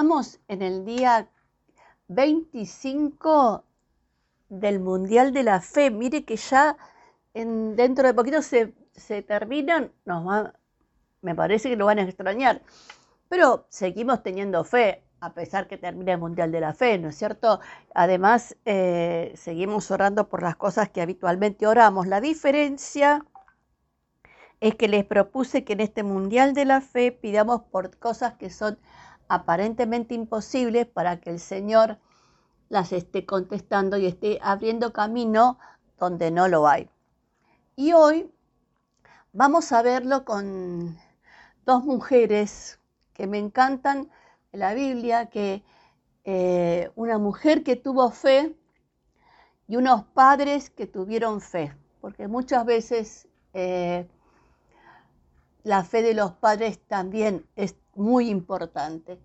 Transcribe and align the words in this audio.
estamos 0.00 0.40
en 0.48 0.62
el 0.62 0.86
día 0.86 1.28
25 2.08 3.64
del 4.48 4.80
Mundial 4.80 5.34
de 5.34 5.42
la 5.42 5.60
Fe. 5.60 5.90
Mire 5.90 6.24
que 6.24 6.36
ya 6.36 6.78
en, 7.34 7.76
dentro 7.76 8.06
de 8.06 8.14
poquito 8.14 8.40
se, 8.40 8.72
terminan, 9.28 9.92
nos 10.06 10.52
me 11.20 11.34
parece 11.34 11.68
que 11.68 11.76
lo 11.76 11.84
van 11.84 11.98
a 11.98 12.04
extrañar, 12.04 12.62
pero 13.28 13.66
seguimos 13.68 14.22
teniendo 14.22 14.64
fe 14.64 15.04
a 15.20 15.34
pesar 15.34 15.68
que 15.68 15.76
termine 15.76 16.12
el 16.12 16.18
Mundial 16.18 16.50
de 16.50 16.60
la 16.60 16.72
Fe, 16.72 16.96
¿no 16.96 17.10
es 17.10 17.16
cierto? 17.16 17.60
Además, 17.94 18.56
eh, 18.64 19.34
seguimos 19.36 19.90
orando 19.90 20.30
por 20.30 20.42
las 20.42 20.56
cosas 20.56 20.88
que 20.88 21.02
habitualmente 21.02 21.66
oramos. 21.66 22.06
La 22.06 22.22
diferencia 22.22 23.26
es 24.60 24.76
que 24.76 24.88
les 24.88 25.04
propuse 25.04 25.62
que 25.62 25.74
en 25.74 25.80
este 25.80 26.04
Mundial 26.04 26.54
de 26.54 26.64
la 26.64 26.80
Fe 26.80 27.12
pidamos 27.12 27.64
por 27.70 27.98
cosas 27.98 28.32
que 28.32 28.48
son 28.48 28.78
aparentemente 29.30 30.14
imposibles 30.14 30.86
para 30.86 31.20
que 31.20 31.30
el 31.30 31.38
Señor 31.38 31.98
las 32.68 32.92
esté 32.92 33.24
contestando 33.24 33.96
y 33.96 34.06
esté 34.06 34.40
abriendo 34.42 34.92
camino 34.92 35.56
donde 35.98 36.32
no 36.32 36.48
lo 36.48 36.66
hay. 36.66 36.90
Y 37.76 37.92
hoy 37.92 38.28
vamos 39.32 39.70
a 39.70 39.82
verlo 39.82 40.24
con 40.24 40.98
dos 41.64 41.84
mujeres 41.84 42.80
que 43.14 43.28
me 43.28 43.38
encantan 43.38 44.10
en 44.50 44.60
la 44.60 44.74
Biblia, 44.74 45.26
que 45.26 45.62
eh, 46.24 46.90
una 46.96 47.18
mujer 47.18 47.62
que 47.62 47.76
tuvo 47.76 48.10
fe 48.10 48.56
y 49.68 49.76
unos 49.76 50.02
padres 50.06 50.70
que 50.70 50.88
tuvieron 50.88 51.40
fe, 51.40 51.72
porque 52.00 52.26
muchas 52.26 52.64
veces 52.64 53.28
eh, 53.54 54.08
la 55.62 55.84
fe 55.84 56.02
de 56.02 56.14
los 56.14 56.32
padres 56.32 56.80
también 56.88 57.46
es 57.54 57.76
muy 58.00 58.28
importante. 58.28 59.20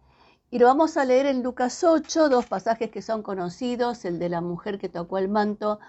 Y 0.51 0.59
lo 0.59 0.67
vamos 0.67 0.97
a 0.97 1.05
leer 1.05 1.25
en 1.25 1.41
Lucas 1.41 1.83
8, 1.83 2.29
dos 2.29 2.45
pasajes 2.45 2.91
que 2.91 3.01
son 3.01 3.23
conocidos, 3.23 4.05
el 4.05 4.19
de 4.19 4.29
la 4.29 4.41
mujer 4.41 4.77
que 4.77 4.89
tocó 4.89 5.17
el 5.17 5.29
manto 5.29 5.79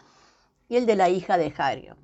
y 0.69 0.77
el 0.77 0.87
de 0.87 0.97
la 0.97 1.09
hija 1.11 1.37
de 1.37 1.51
Jairo. 1.51 1.97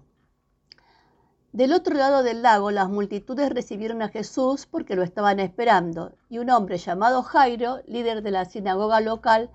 Del 1.53 1.73
otro 1.73 1.95
lado 1.95 2.23
del 2.23 2.43
lago, 2.43 2.71
las 2.71 2.89
multitudes 2.89 3.51
recibieron 3.51 4.01
a 4.03 4.09
Jesús 4.09 4.67
porque 4.67 4.97
lo 4.97 5.03
estaban 5.03 5.39
esperando, 5.39 6.13
y 6.29 6.39
un 6.39 6.51
hombre 6.51 6.79
llamado 6.79 7.23
Jairo, 7.23 7.81
líder 7.87 8.23
de 8.23 8.31
la 8.31 8.45
sinagoga 8.45 9.01
local, 9.01 9.51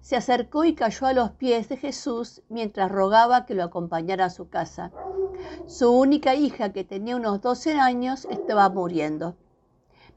se 0.00 0.16
acercó 0.16 0.64
y 0.64 0.74
cayó 0.74 1.06
a 1.06 1.12
los 1.12 1.30
pies 1.32 1.68
de 1.68 1.76
Jesús 1.76 2.42
mientras 2.48 2.90
rogaba 2.90 3.46
que 3.46 3.54
lo 3.54 3.62
acompañara 3.62 4.24
a 4.24 4.30
su 4.30 4.48
casa. 4.48 4.90
Su 5.66 5.92
única 5.92 6.34
hija, 6.34 6.72
que 6.72 6.84
tenía 6.84 7.16
unos 7.16 7.40
12 7.40 7.74
años, 7.74 8.26
estaba 8.30 8.68
muriendo. 8.68 9.36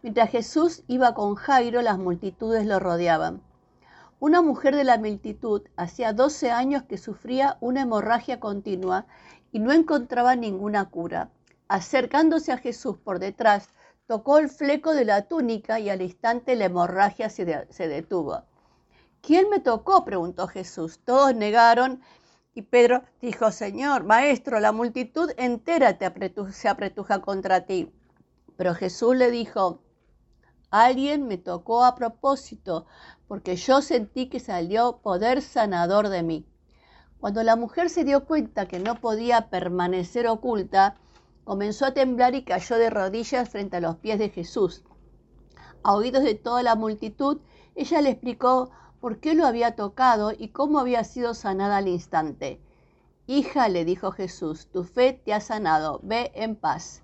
Mientras 0.05 0.29
Jesús 0.29 0.83
iba 0.87 1.15
con 1.15 1.33
Jairo, 1.33 1.81
las 1.81 1.97
multitudes 1.97 2.67
lo 2.67 2.77
rodeaban. 2.77 3.41
Una 4.19 4.43
mujer 4.43 4.75
de 4.75 4.83
la 4.83 4.99
multitud 4.99 5.63
hacía 5.77 6.13
12 6.13 6.51
años 6.51 6.83
que 6.83 6.99
sufría 6.99 7.57
una 7.59 7.81
hemorragia 7.81 8.39
continua 8.39 9.07
y 9.51 9.57
no 9.57 9.71
encontraba 9.71 10.35
ninguna 10.35 10.91
cura. 10.91 11.31
Acercándose 11.69 12.51
a 12.51 12.59
Jesús 12.59 12.97
por 12.99 13.17
detrás, 13.17 13.69
tocó 14.05 14.37
el 14.37 14.49
fleco 14.49 14.93
de 14.93 15.05
la 15.05 15.23
túnica 15.23 15.79
y 15.79 15.89
al 15.89 16.03
instante 16.03 16.55
la 16.55 16.65
hemorragia 16.65 17.31
se, 17.31 17.43
detuvo. 17.87 18.43
¿Quién 19.21 19.49
me 19.49 19.59
tocó? 19.59 20.05
preguntó 20.05 20.45
Jesús. 20.45 20.99
Todos 21.03 21.33
negaron 21.33 21.99
y 22.53 22.61
Pedro 22.61 23.01
dijo, 23.23 23.49
Señor, 23.49 24.03
Maestro, 24.03 24.59
la 24.59 24.71
multitud 24.71 25.31
entera 25.37 25.97
se 26.51 26.69
apretuja 26.69 27.21
contra 27.21 27.61
ti. 27.61 27.91
Pero 28.55 28.75
Jesús 28.75 29.15
le 29.15 29.31
dijo, 29.31 29.81
alguien 30.83 31.27
me 31.27 31.37
tocó 31.37 31.85
a 31.85 31.95
propósito, 31.95 32.85
porque 33.27 33.55
yo 33.55 33.81
sentí 33.81 34.27
que 34.27 34.39
salió 34.39 34.97
poder 34.97 35.41
sanador 35.41 36.09
de 36.09 36.23
mí. 36.23 36.45
Cuando 37.19 37.43
la 37.43 37.55
mujer 37.55 37.89
se 37.89 38.03
dio 38.03 38.25
cuenta 38.25 38.67
que 38.67 38.79
no 38.79 38.99
podía 38.99 39.49
permanecer 39.49 40.27
oculta, 40.27 40.95
comenzó 41.43 41.85
a 41.85 41.93
temblar 41.93 42.35
y 42.35 42.43
cayó 42.43 42.77
de 42.77 42.89
rodillas 42.89 43.49
frente 43.49 43.77
a 43.77 43.81
los 43.81 43.95
pies 43.97 44.19
de 44.19 44.29
Jesús. 44.29 44.83
A 45.83 45.93
oídos 45.93 46.23
de 46.23 46.35
toda 46.35 46.63
la 46.63 46.75
multitud, 46.75 47.39
ella 47.75 48.01
le 48.01 48.09
explicó 48.09 48.71
por 48.99 49.19
qué 49.19 49.35
lo 49.35 49.45
había 49.45 49.75
tocado 49.75 50.31
y 50.37 50.49
cómo 50.49 50.79
había 50.79 51.03
sido 51.03 51.33
sanada 51.33 51.77
al 51.77 51.87
instante. 51.87 52.59
Hija, 53.27 53.69
le 53.69 53.85
dijo 53.85 54.11
Jesús, 54.11 54.67
tu 54.67 54.83
fe 54.83 55.13
te 55.13 55.33
ha 55.33 55.39
sanado, 55.39 55.99
ve 56.03 56.31
en 56.35 56.55
paz. 56.55 57.01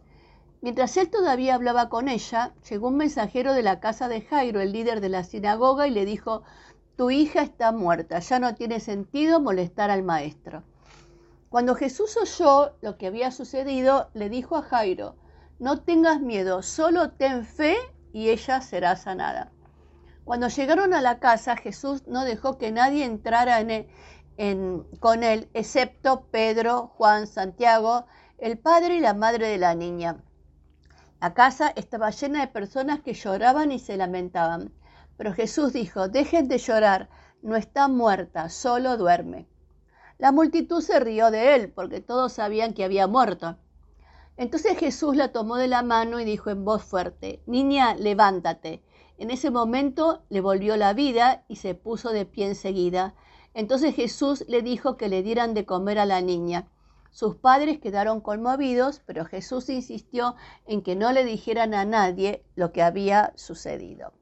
Mientras 0.62 0.96
él 0.98 1.10
todavía 1.10 1.56
hablaba 1.56 1.90
con 1.90 2.08
ella, 2.08 2.54
llegó 2.70 2.90
un 2.90 2.98
mensajero 2.98 3.54
de 3.54 3.64
la 3.64 3.80
casa 3.80 4.08
de 4.08 4.22
Jairo, 4.22 4.62
el 4.62 4.72
líder 4.72 5.02
de 5.02 5.10
la 5.10 5.24
sinagoga, 5.24 5.88
y 5.88 5.92
le 5.92 6.06
dijo, 6.06 6.44
tu 6.96 7.10
hija 7.10 7.42
está 7.42 7.72
muerta, 7.72 8.20
ya 8.20 8.38
no 8.38 8.54
tiene 8.54 8.80
sentido 8.80 9.42
molestar 9.42 9.90
al 9.90 10.04
maestro. 10.04 10.64
Cuando 11.50 11.74
Jesús 11.74 12.16
oyó 12.16 12.76
lo 12.82 12.98
que 12.98 13.08
había 13.08 13.32
sucedido, 13.32 14.10
le 14.14 14.30
dijo 14.30 14.56
a 14.56 14.62
Jairo, 14.62 15.16
no 15.58 15.82
tengas 15.82 16.22
miedo, 16.22 16.62
solo 16.62 17.10
ten 17.10 17.44
fe 17.44 17.76
y 18.14 18.30
ella 18.30 18.62
será 18.62 18.96
sanada. 18.96 19.52
Cuando 20.24 20.48
llegaron 20.48 20.94
a 20.94 21.02
la 21.02 21.20
casa, 21.20 21.58
Jesús 21.58 22.08
no 22.08 22.24
dejó 22.24 22.60
que 22.60 22.72
nadie 22.72 23.04
entrara 23.04 23.66
con 25.00 25.24
él, 25.24 25.50
excepto 25.56 26.28
Pedro, 26.30 26.92
Juan, 26.96 27.26
Santiago, 27.26 28.06
el 28.38 28.60
padre 28.60 28.98
y 28.98 29.00
la 29.00 29.16
madre 29.16 29.48
de 29.48 29.58
la 29.58 29.74
niña. 29.74 30.24
La 31.22 31.36
casa 31.36 31.72
estaba 31.76 32.10
llena 32.10 32.42
de 32.42 32.48
personas 32.48 33.02
que 33.02 33.14
lloraban 33.14 33.72
y 33.72 33.78
se 33.78 33.96
lamentaban. 33.96 34.74
Pero 35.18 35.34
Jesús 35.34 35.72
dijo, 35.72 36.08
dejen 36.08 36.48
de 36.48 36.58
llorar, 36.58 37.10
no 37.44 37.56
está 37.56 37.88
muerta, 37.88 38.50
solo 38.50 38.98
duerme. 38.98 39.48
La 40.18 40.32
multitud 40.32 40.82
se 40.82 41.00
rió 41.00 41.30
de 41.30 41.54
él, 41.54 41.72
porque 41.72 42.02
todos 42.02 42.34
sabían 42.34 42.74
que 42.74 42.84
había 42.84 43.06
muerto. 43.06 43.58
Entonces 44.36 44.80
Jesús 44.80 45.16
la 45.16 45.32
tomó 45.32 45.58
de 45.58 45.68
la 45.68 45.84
mano 45.84 46.20
y 46.20 46.26
dijo 46.26 46.50
en 46.50 46.66
voz 46.66 46.84
fuerte, 46.84 47.44
Niña, 47.46 47.94
levántate. 47.94 48.82
En 49.20 49.30
ese 49.30 49.52
momento 49.52 50.24
le 50.30 50.42
volvió 50.42 50.76
la 50.76 50.94
vida 50.94 51.44
y 51.48 51.58
se 51.58 51.76
puso 51.76 52.10
de 52.10 52.26
pie 52.26 52.48
enseguida. 52.48 53.14
Entonces 53.54 53.94
Jesús 53.94 54.44
le 54.48 54.64
dijo 54.64 54.98
que 54.98 55.08
le 55.08 55.22
dieran 55.22 55.54
de 55.54 55.66
comer 55.68 56.00
a 56.00 56.08
la 56.08 56.22
niña. 56.22 56.68
Sus 57.12 57.36
padres 57.36 57.80
quedaron 57.80 58.22
conmovidos, 58.22 59.02
pero 59.06 59.26
Jesús 59.26 59.70
insistió 59.70 60.36
en 60.66 60.82
que 60.82 60.96
no 60.96 61.12
le 61.12 61.24
dijeran 61.24 61.74
a 61.76 61.86
nadie 61.86 62.44
lo 62.56 62.72
que 62.72 62.82
había 62.82 63.32
sucedido 63.36 64.14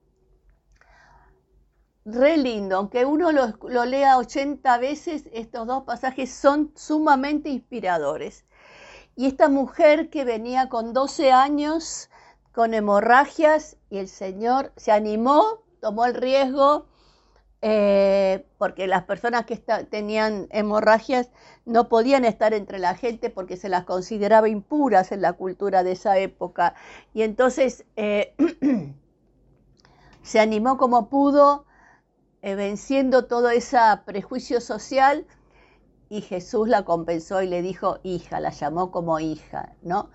re 2.11 2.37
lindo, 2.37 2.77
aunque 2.77 3.05
uno 3.05 3.31
lo, 3.31 3.85
lea 3.85 4.17
80 4.17 4.77
veces, 4.77 5.25
estos 5.31 5.67
dos 5.67 5.83
pasajes 5.83 6.31
son 6.31 6.71
sumamente 6.75 7.49
inspiradores. 7.49 8.45
Y 9.15 9.27
esta 9.27 9.49
mujer 9.49 10.09
que 10.09 10.23
venía 10.23 10.69
con 10.69 10.93
12 10.93 11.31
años, 11.31 12.09
con 12.53 12.73
hemorragias, 12.73 13.77
y 13.89 13.97
el 13.97 14.07
Señor 14.07 14.71
se 14.75 14.91
animó, 14.91 15.63
tomó 15.81 16.05
el 16.05 16.13
riesgo, 16.13 16.87
eh, 17.61 18.45
porque 18.57 18.87
las 18.87 19.03
personas 19.03 19.45
que 19.45 19.57
tenían 19.57 20.47
hemorragias 20.49 21.29
no 21.65 21.89
podían 21.89 22.23
estar 22.23 22.53
entre 22.53 22.79
la 22.79 22.95
gente 22.95 23.29
porque 23.29 23.57
se 23.57 23.67
las 23.67 23.83
consideraba 23.83 24.47
impuras 24.47 25.11
en 25.11 25.21
la 25.21 25.33
cultura 25.33 25.83
de 25.83 25.91
esa 25.91 26.17
época. 26.17 26.75
Y 27.13 27.23
entonces 27.23 27.85
eh, 27.97 28.33
se 30.23 30.39
animó 30.39 30.77
como 30.77 31.09
pudo, 31.09 31.65
eh, 32.41 32.55
venciendo 32.55 33.25
todo 33.25 33.49
ese 33.49 33.77
prejuicio 34.05 34.61
social 34.61 35.25
y 36.07 36.21
Jesús 36.21 36.69
la 36.69 36.85
compensó 36.85 37.41
y 37.41 37.47
le 37.47 37.61
dijo 37.61 37.99
hija, 38.03 38.39
la 38.39 38.51
llamó 38.51 38.89
como 38.89 39.19
hija, 39.19 39.75
¿no? 39.81 40.09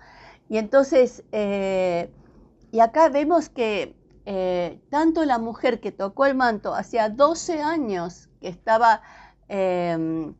Y 0.49 0.57
entonces, 0.57 1.23
y 1.31 2.79
acá 2.79 3.09
vemos 3.09 3.49
que 3.49 3.95
eh, 4.25 4.81
tanto 4.89 5.23
la 5.23 5.37
mujer 5.37 5.79
que 5.79 5.91
tocó 5.91 6.25
el 6.25 6.35
manto 6.35 6.73
hacía 6.73 7.09
12 7.09 7.61
años 7.61 8.29
que 8.41 8.47
estaba 8.47 9.01
em, 9.47 10.33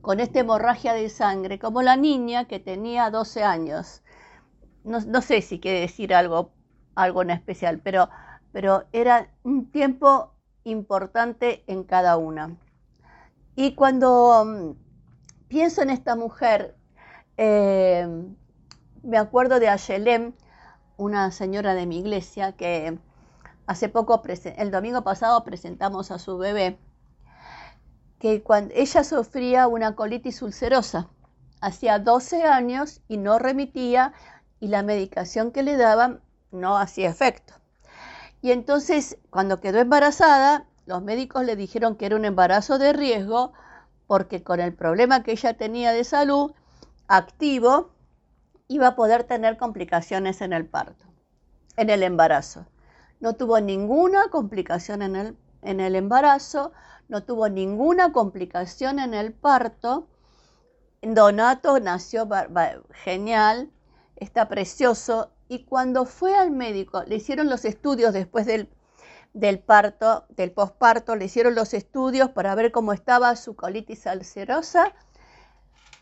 con 0.00 0.20
esta 0.20 0.40
hemorragia 0.40 0.94
de 0.94 1.10
sangre, 1.10 1.58
como 1.58 1.82
la 1.82 1.96
niña 1.96 2.46
que 2.46 2.60
tenía 2.60 3.10
12 3.10 3.42
años. 3.42 4.02
No, 4.84 5.00
no 5.00 5.20
sé 5.20 5.42
si 5.42 5.60
quiere 5.60 5.80
decir 5.80 6.14
algo, 6.14 6.52
algo 6.94 7.22
en 7.22 7.30
especial, 7.30 7.80
pero, 7.82 8.08
pero 8.52 8.84
era 8.92 9.28
un 9.42 9.70
tiempo 9.70 10.32
importante 10.64 11.62
en 11.66 11.84
cada 11.84 12.16
una. 12.16 12.56
Y 13.54 13.74
cuando 13.74 14.44
mm, 14.46 14.70
pienso 15.48 15.82
en 15.82 15.90
esta 15.90 16.16
mujer, 16.16 16.76
eh, 17.36 18.06
me 19.02 19.18
acuerdo 19.18 19.60
de 19.60 19.68
Ayelem, 19.68 20.32
una 20.96 21.30
señora 21.30 21.74
de 21.74 21.86
mi 21.86 21.98
iglesia 21.98 22.52
que 22.52 22.98
hace 23.66 23.88
poco, 23.88 24.22
el 24.56 24.70
domingo 24.70 25.02
pasado 25.02 25.44
presentamos 25.44 26.10
a 26.10 26.18
su 26.18 26.38
bebé, 26.38 26.78
que 28.18 28.42
cuando 28.42 28.74
ella 28.74 29.04
sufría 29.04 29.68
una 29.68 29.94
colitis 29.94 30.40
ulcerosa, 30.42 31.08
hacía 31.60 31.98
12 31.98 32.44
años 32.44 33.00
y 33.08 33.16
no 33.18 33.38
remitía 33.38 34.12
y 34.60 34.68
la 34.68 34.82
medicación 34.82 35.52
que 35.52 35.62
le 35.62 35.76
daban 35.76 36.20
no 36.50 36.78
hacía 36.78 37.10
efecto. 37.10 37.54
Y 38.40 38.52
entonces, 38.52 39.18
cuando 39.30 39.60
quedó 39.60 39.78
embarazada, 39.78 40.66
los 40.86 41.02
médicos 41.02 41.44
le 41.44 41.56
dijeron 41.56 41.96
que 41.96 42.06
era 42.06 42.16
un 42.16 42.24
embarazo 42.24 42.78
de 42.78 42.92
riesgo 42.92 43.52
porque 44.06 44.42
con 44.42 44.60
el 44.60 44.72
problema 44.72 45.22
que 45.22 45.32
ella 45.32 45.54
tenía 45.54 45.92
de 45.92 46.04
salud 46.04 46.52
activo, 47.08 47.90
iba 48.68 48.88
a 48.88 48.96
poder 48.96 49.24
tener 49.24 49.56
complicaciones 49.56 50.40
en 50.40 50.52
el 50.52 50.66
parto, 50.66 51.04
en 51.76 51.90
el 51.90 52.02
embarazo. 52.02 52.66
No 53.20 53.34
tuvo 53.34 53.60
ninguna 53.60 54.28
complicación 54.30 55.02
en 55.02 55.16
el, 55.16 55.36
en 55.62 55.80
el 55.80 55.96
embarazo, 55.96 56.72
no 57.08 57.22
tuvo 57.22 57.48
ninguna 57.48 58.12
complicación 58.12 58.98
en 58.98 59.14
el 59.14 59.32
parto. 59.32 60.08
Donato 61.02 61.78
nació 61.80 62.28
genial, 63.04 63.70
está 64.16 64.48
precioso, 64.48 65.30
y 65.48 65.64
cuando 65.64 66.04
fue 66.04 66.34
al 66.34 66.50
médico, 66.50 67.04
le 67.04 67.16
hicieron 67.16 67.48
los 67.48 67.64
estudios 67.64 68.12
después 68.12 68.46
del, 68.46 68.68
del 69.32 69.60
parto, 69.60 70.24
del 70.30 70.50
posparto, 70.50 71.14
le 71.14 71.26
hicieron 71.26 71.54
los 71.54 71.74
estudios 71.74 72.30
para 72.30 72.54
ver 72.54 72.72
cómo 72.72 72.92
estaba 72.92 73.36
su 73.36 73.54
colitis 73.54 74.06
ulcerosa. 74.06 74.92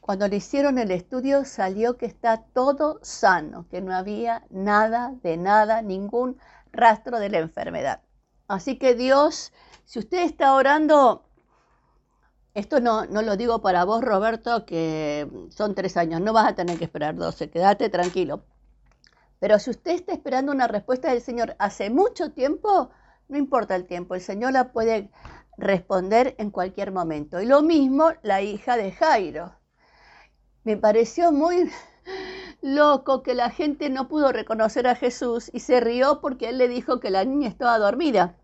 Cuando 0.00 0.28
le 0.28 0.37
hicieron 0.37 0.78
el 0.78 0.90
estudio 0.90 1.44
salió 1.44 1.96
que 1.96 2.06
está 2.06 2.43
todo 2.52 3.00
sano, 3.02 3.67
que 3.70 3.81
no 3.81 3.94
había 3.94 4.44
nada 4.50 5.14
de 5.22 5.37
nada, 5.37 5.82
ningún 5.82 6.38
rastro 6.75 7.19
de 7.19 7.31
la 7.31 7.38
enfermedad. 7.38 8.03
Así 8.49 8.79
que 8.79 8.94
Dios, 8.94 9.53
si 9.85 9.99
usted 9.99 10.23
está 10.23 10.55
orando, 10.55 11.25
esto 12.55 12.81
no, 12.81 13.06
no 13.06 13.23
lo 13.23 13.37
digo 13.37 13.62
para 13.62 13.85
vos, 13.85 14.03
Roberto, 14.03 14.67
que 14.67 15.29
son 15.50 15.75
tres 15.75 15.97
años, 15.97 16.21
no 16.21 16.32
vas 16.32 16.49
a 16.49 16.55
tener 16.55 16.79
que 16.79 16.85
esperar 16.85 17.15
doce, 17.15 17.50
quédate 17.50 17.88
tranquilo. 17.88 18.44
Pero 19.41 19.59
si 19.59 19.71
usted 19.71 19.93
está 19.93 20.12
esperando 20.12 20.53
una 20.53 20.69
respuesta 20.69 21.11
del 21.11 21.21
Señor 21.21 21.56
hace 21.59 21.91
mucho 21.91 22.32
tiempo, 22.32 22.91
no 23.29 23.38
importa 23.38 23.77
el 23.77 23.87
tiempo, 23.87 24.15
el 24.15 24.20
Señor 24.20 24.53
la 24.53 24.73
puede 24.73 25.11
responder 25.56 26.35
en 26.38 26.50
cualquier 26.50 26.93
momento. 26.93 27.41
Y 27.41 27.47
lo 27.47 27.62
mismo 27.62 28.12
la 28.23 28.43
hija 28.43 28.77
de 28.77 28.93
Jairo. 28.93 29.53
Me 30.65 30.77
pareció 30.77 31.31
muy 31.31 31.70
loco 32.64 33.22
que 33.22 33.34
la 33.34 33.50
gente 33.50 33.90
no 33.90 34.08
pudo 34.08 34.32
reconocer 34.32 34.87
a 34.87 34.96
Jesús 34.96 35.50
y 35.52 35.61
se 35.61 35.81
rió 35.81 36.22
porque 36.22 36.49
él 36.49 36.56
le 36.56 36.66
dijo 36.66 36.99
que 36.99 37.11
la 37.11 37.25
niña 37.25 37.49
estaba 37.49 37.78
dormida. 37.78 38.37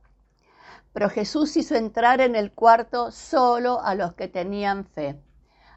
Pero 0.93 1.09
Jesús 1.09 1.57
hizo 1.57 1.75
entrar 1.75 2.21
en 2.21 2.37
el 2.37 2.53
cuarto 2.53 3.13
solo 3.13 3.81
a 3.81 3.95
los 3.95 4.13
que 4.13 4.29
tenían 4.29 4.85
fe, 4.85 5.19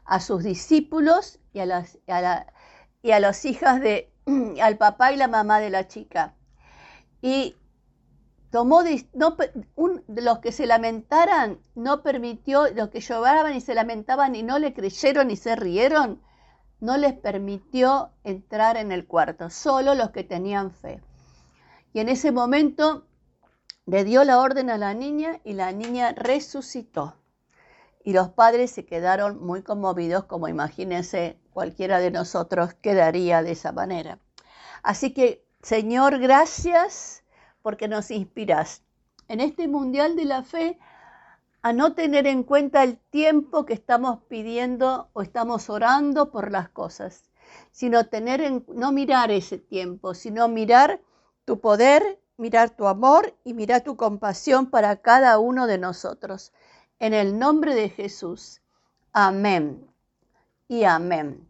a 0.04 0.20
sus 0.20 0.44
discípulos 0.44 1.40
y 1.54 1.60
a 1.60 1.66
las, 1.66 3.44
hijas 3.46 3.80
de, 3.80 4.12
al 4.62 4.76
papá 4.76 5.12
y 5.12 5.16
la 5.16 5.28
mamá 5.28 5.58
de 5.58 5.70
la 5.70 5.88
chica. 5.88 6.34
Y 7.22 7.56
tomó, 8.50 8.82
no, 9.14 9.36
los 10.08 10.38
que 10.40 10.52
se 10.52 10.66
lamentaran, 10.66 11.60
no 11.74 12.02
permitió, 12.02 12.66
los 12.74 12.90
que 12.90 13.00
lloraban 13.00 13.54
y 13.54 13.62
se 13.62 13.74
lamentaban 13.74 14.34
y 14.34 14.42
no 14.42 14.58
le 14.58 14.74
creyeron 14.74 15.30
y 15.30 15.36
se 15.36 15.56
rieron, 15.56 16.20
no 16.84 16.98
les 16.98 17.14
permitió 17.14 18.10
entrar 18.24 18.76
en 18.76 18.92
el 18.92 19.06
cuarto, 19.06 19.48
solo 19.48 19.94
los 19.94 20.10
que 20.10 20.22
tenían 20.22 20.70
fe. 20.70 21.00
Y 21.94 22.00
en 22.00 22.10
ese 22.10 22.30
momento 22.30 23.06
le 23.86 24.04
dio 24.04 24.22
la 24.24 24.38
orden 24.38 24.68
a 24.68 24.76
la 24.76 24.92
niña 24.92 25.40
y 25.44 25.54
la 25.54 25.72
niña 25.72 26.12
resucitó. 26.12 27.16
Y 28.04 28.12
los 28.12 28.28
padres 28.28 28.70
se 28.70 28.84
quedaron 28.84 29.42
muy 29.42 29.62
conmovidos, 29.62 30.24
como 30.24 30.46
imagínense 30.46 31.38
cualquiera 31.54 32.00
de 32.00 32.10
nosotros 32.10 32.74
quedaría 32.74 33.42
de 33.42 33.52
esa 33.52 33.72
manera. 33.72 34.18
Así 34.82 35.14
que, 35.14 35.42
Señor, 35.62 36.18
gracias 36.18 37.24
porque 37.62 37.88
nos 37.88 38.10
inspiras 38.10 38.82
en 39.28 39.40
este 39.40 39.68
Mundial 39.68 40.16
de 40.16 40.26
la 40.26 40.42
Fe 40.42 40.78
a 41.64 41.72
no 41.72 41.94
tener 41.94 42.26
en 42.26 42.42
cuenta 42.42 42.82
el 42.82 42.98
tiempo 42.98 43.64
que 43.64 43.72
estamos 43.72 44.20
pidiendo 44.28 45.08
o 45.14 45.22
estamos 45.22 45.70
orando 45.70 46.30
por 46.30 46.52
las 46.52 46.68
cosas, 46.68 47.30
sino 47.70 48.06
tener 48.06 48.42
en, 48.42 48.66
no 48.74 48.92
mirar 48.92 49.30
ese 49.30 49.56
tiempo, 49.56 50.12
sino 50.12 50.46
mirar 50.46 51.00
tu 51.46 51.60
poder, 51.60 52.20
mirar 52.36 52.76
tu 52.76 52.86
amor 52.86 53.34
y 53.44 53.54
mirar 53.54 53.82
tu 53.82 53.96
compasión 53.96 54.66
para 54.68 54.96
cada 54.96 55.38
uno 55.38 55.66
de 55.66 55.78
nosotros. 55.78 56.52
En 56.98 57.14
el 57.14 57.38
nombre 57.38 57.74
de 57.74 57.88
Jesús. 57.88 58.60
Amén 59.14 59.88
y 60.68 60.84
amén. 60.84 61.48